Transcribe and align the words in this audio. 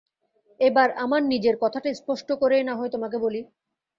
এবার 0.59 0.89
আমার 1.03 1.21
নিজের 1.31 1.55
কথাটা 1.63 1.89
স্পষ্ট 1.95 2.29
করেই 2.41 2.63
না-হয় 2.65 2.93
তোমাকে 2.95 3.17
বলি। 3.25 3.41